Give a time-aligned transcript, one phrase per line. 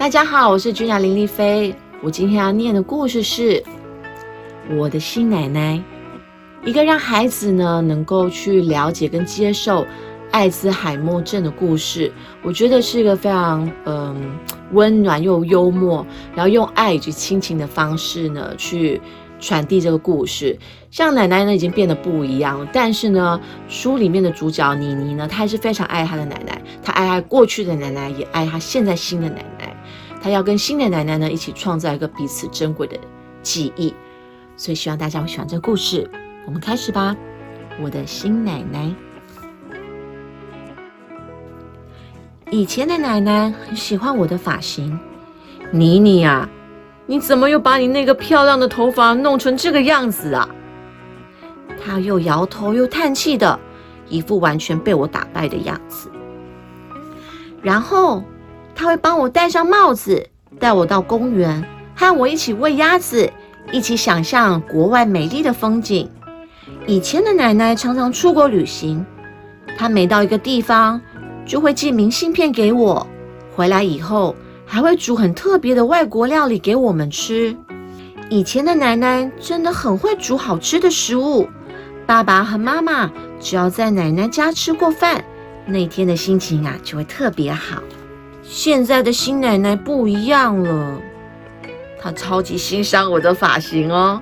[0.00, 1.74] 大家好，我是君雅林丽菲。
[2.00, 3.52] 我今天要念的故事是
[4.78, 5.78] 《我的新奶奶》，
[6.66, 9.86] 一个让孩子呢能够去了解跟接受
[10.30, 12.10] 艾滋海默症的故事。
[12.42, 14.38] 我觉得是一个非常嗯
[14.72, 18.98] 温暖又幽默，然后用爱以及亲情的方式呢去
[19.38, 20.58] 传递这个故事。
[20.90, 23.38] 像奶奶呢已经变得不一样了，但是呢
[23.68, 29.69] 书里面的主角妮妮呢，她还是非常爱她的奶奶，她爱她过去的奶奶，也爱她现在新的奶奶。
[30.22, 32.98] 他要跟新的奶奶呢一起创造一个彼此珍贵的
[33.42, 33.94] 记忆，
[34.54, 36.08] 所以希望大家会喜欢这个故事。
[36.44, 37.16] 我们开始吧。
[37.80, 38.94] 我的新奶奶，
[42.50, 44.98] 以前的奶奶很喜欢我的发型。
[45.72, 46.46] 妮妮啊，
[47.06, 50.46] 你怎么又把你那个漂亮的头发弄成这个样子啊？
[51.82, 53.58] 她又摇头又叹气的，
[54.08, 56.10] 一副完全被我打败的样子。
[57.62, 58.22] 然后。
[58.80, 60.26] 他会帮我戴上帽子，
[60.58, 61.62] 带我到公园，
[61.94, 63.30] 和我一起喂鸭子，
[63.70, 66.08] 一起想象国外美丽的风景。
[66.86, 69.04] 以前的奶奶常常出国旅行，
[69.76, 70.98] 她每到一个地方
[71.44, 73.06] 就会寄明信片给我，
[73.54, 77.54] 回来以后还会煮很特别的外国料理给我们吃。
[78.30, 81.46] 以前的奶奶真的很会煮好吃的食物，
[82.06, 85.22] 爸爸和妈妈只要在奶奶家吃过饭，
[85.66, 87.82] 那天的心情啊就会特别好。
[88.52, 91.00] 现在的新奶奶不一样了，
[92.00, 94.20] 她超级欣赏我的发型哦。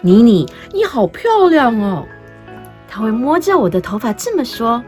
[0.00, 2.04] 妮妮，你好漂亮哦！
[2.88, 4.82] 她会摸着我的头发这么说。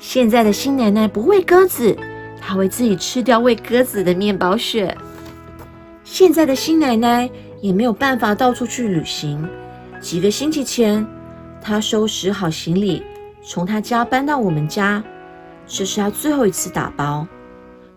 [0.00, 1.96] 现在的新奶奶不喂鸽子，
[2.40, 4.98] 她会自己吃掉喂鸽子的面包屑。
[6.02, 9.48] 现在的新奶奶也没有办法到处去旅行。
[10.00, 11.06] 几个星期前，
[11.62, 13.04] 她收拾好行李，
[13.40, 15.00] 从她家搬到我们家，
[15.64, 17.24] 这是她最后一次打包。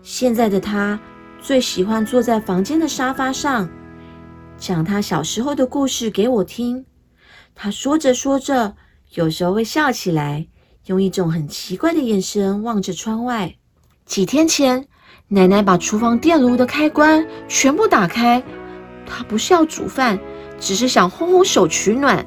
[0.02, 0.98] 现在的他
[1.40, 3.68] 最喜欢坐在房间的沙发上，
[4.58, 6.84] 讲他小时候的故事给我听。
[7.54, 8.74] 他说着说着，
[9.14, 10.46] 有时候会笑起来，
[10.86, 13.54] 用一种很奇怪的眼神望着窗外。
[14.04, 14.86] 几天前，
[15.28, 18.42] 奶奶把厨房电炉的开关全部打开，
[19.06, 20.18] 她不是要煮饭，
[20.58, 22.26] 只是想烘烘手取暖。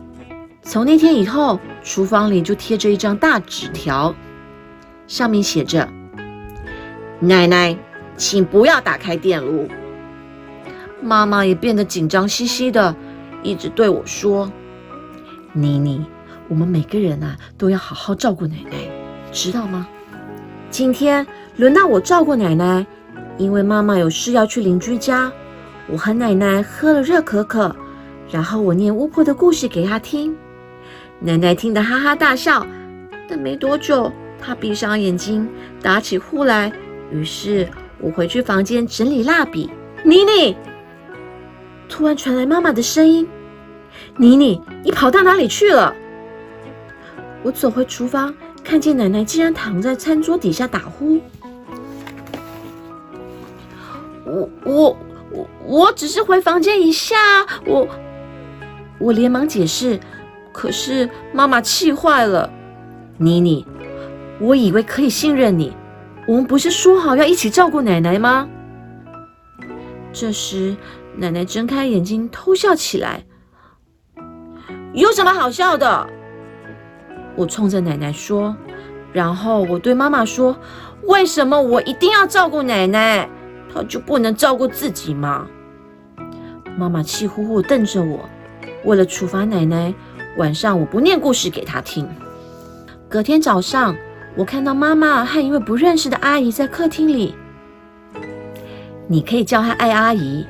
[0.61, 4.15] 从那天以后，厨房里就贴着一张大纸条，
[5.07, 5.87] 上面写着。
[7.21, 7.75] 奶奶，
[8.17, 9.67] 请不要打开电炉。
[11.01, 12.93] 妈妈也变得紧张兮兮的，
[13.41, 14.51] 一直对我说
[15.53, 16.05] ：“妮妮，
[16.49, 18.77] 我们每个人啊都要好好照顾奶奶，
[19.31, 19.87] 知道吗？
[20.69, 22.85] 今天轮到我照顾奶奶，
[23.37, 25.31] 因为妈妈有事要去邻居家。
[25.87, 27.73] 我和奶奶喝了热可可，
[28.29, 30.35] 然后我念巫婆的故事给她听。
[31.19, 32.65] 奶奶听得哈哈大笑，
[33.29, 34.11] 但没多久，
[34.41, 35.47] 她闭上眼睛，
[35.81, 36.73] 打起呼来。”
[37.15, 37.67] 于是
[38.01, 39.69] 我回去房间整理蜡笔。
[40.03, 40.55] 妮妮，
[41.87, 43.25] 突然传来妈妈的声音
[44.17, 45.95] ：“妮妮，你跑到哪里去了？”
[47.41, 51.21] 我走回厨房，看见奶奶竟然躺在餐桌底下打呼。
[54.25, 54.97] 我我
[55.31, 57.15] 我我只是回房间一下，
[57.65, 57.87] 我
[58.99, 59.97] 我连忙解释，
[60.51, 62.51] 可是妈妈气坏了。
[63.17, 63.65] 妮妮，
[64.39, 65.73] 我以为可以信任你。
[66.27, 68.49] 我们不是说好要一起照顾奶奶吗？
[70.11, 70.75] 这时，
[71.17, 73.23] 奶奶睁开眼睛偷笑起来。
[74.93, 76.07] 有什么好笑的？
[77.35, 78.55] 我冲着奶奶说，
[79.13, 80.57] 然后我对妈妈说
[81.03, 83.29] ：“为什么我一定要照顾奶奶？
[83.71, 85.45] 她就不能照顾自己吗？”
[86.75, 88.27] 妈妈气呼呼瞪着我。
[88.85, 89.93] 为了处罚奶奶，
[90.37, 92.07] 晚上我不念故事给她听。
[93.07, 93.95] 隔天早上。
[94.37, 97.33] 我看到妈妈和一位不认识的阿姨在客厅里。
[99.07, 100.45] 你可以叫她艾阿姨。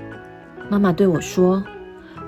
[0.69, 1.63] 妈妈对我说：“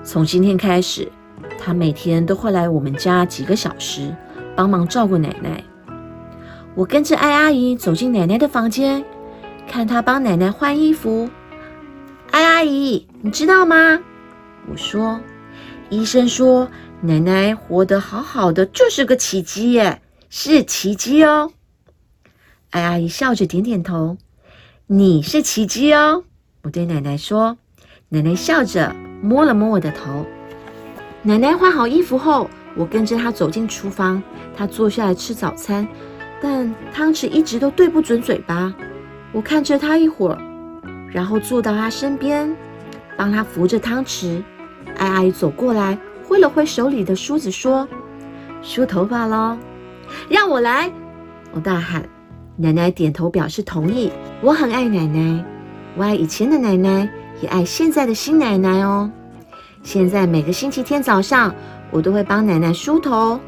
[0.04, 1.10] 从今天开始，
[1.58, 4.14] 她每天都会来我们家几个小时，
[4.54, 5.64] 帮忙照顾奶奶。”
[6.76, 9.04] 我跟着艾阿姨走进奶奶的房间，
[9.66, 11.28] 看她帮奶奶换衣服。
[12.30, 13.98] 艾阿姨，你知道吗？
[14.70, 15.18] 我说
[15.90, 16.68] ：“医生说
[17.00, 21.52] 奶奶活得好好的，就是个奇迹耶。”是奇迹哦，
[22.70, 24.18] 艾阿姨笑着点点头。
[24.86, 26.22] 你是奇迹哦，
[26.62, 27.56] 我对奶奶说。
[28.10, 30.26] 奶奶笑着摸了摸我的头。
[31.22, 34.22] 奶奶换好衣服后，我跟着她走进厨房。
[34.54, 35.88] 她坐下来吃早餐，
[36.42, 38.74] 但汤匙一直都对不准嘴巴。
[39.32, 40.38] 我看着她一会儿，
[41.10, 42.54] 然后坐到她身边，
[43.16, 44.42] 帮她扶着汤匙。
[44.98, 47.88] 艾阿姨走过来，挥了挥手里的梳子，说
[48.60, 49.56] ：“梳头发喽。”
[50.28, 50.90] 让我来！
[51.52, 52.08] 我大喊，
[52.56, 54.12] 奶奶点头表示同意。
[54.40, 55.44] 我很爱奶奶，
[55.96, 57.08] 我爱以前的奶奶，
[57.40, 59.10] 也爱现在的新奶奶哦。
[59.82, 61.54] 现在每个星期天早上，
[61.90, 63.40] 我都会帮奶奶梳头，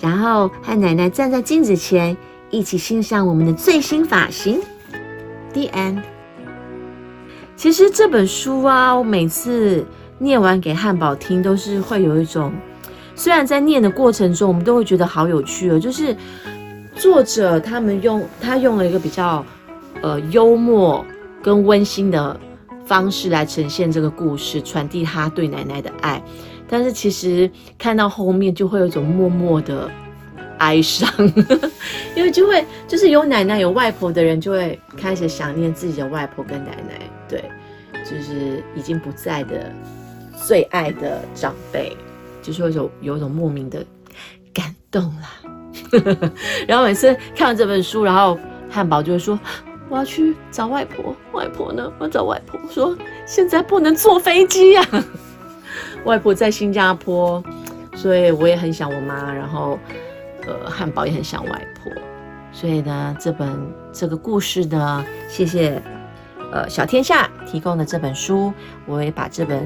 [0.00, 2.16] 然后和奶奶站在镜子前，
[2.50, 4.60] 一起欣赏我们的最新发型。
[5.52, 6.02] The end。
[7.56, 9.84] 其实这本书啊，我每次
[10.18, 12.52] 念完给汉堡听，都是会有一种，
[13.18, 16.16] 虽然在念的过程中，我们都会觉得好有趣哦，就是
[16.94, 19.44] 作者他们用他用了一个比较
[20.02, 21.04] 呃幽默
[21.42, 22.38] 跟温馨的
[22.86, 26.22] 方式来呈现这个故事，传递他对奶奶的爱。
[26.68, 29.90] 但是其实看到后面，就会有一种默默的
[30.58, 31.10] 哀伤，
[32.14, 37.00] 因为就会就是有奶奶有外婆的人，就会开始想念自己的外婆跟奶奶。
[37.28, 37.44] 对，
[38.04, 39.72] 就是已经不在的
[40.46, 41.96] 最爱的长辈，
[42.48, 43.84] 就是有种有一种莫名的
[44.54, 45.28] 感动啦。
[46.66, 48.38] 然后每次看完这本书，然后
[48.70, 49.38] 汉堡就会说
[49.90, 51.92] ：“我要去找外婆，外婆呢？
[51.98, 52.96] 我要找外婆。”说
[53.26, 54.82] ：“现在不能坐飞机呀，
[56.04, 57.44] 外婆在新加坡，
[57.94, 59.30] 所以我也很想我妈。
[59.30, 59.78] 然后，
[60.46, 61.92] 呃，汉堡也很想外婆，
[62.50, 63.54] 所以呢，这本
[63.92, 65.82] 这个故事呢，谢谢。”
[66.50, 68.50] 呃，小天下提供的这本书，
[68.86, 69.62] 我也把这本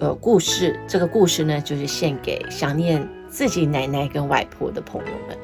[0.00, 5.38] 呃故事，这个故事呢，就是献给想念自己奶奶跟外婆的朋友们。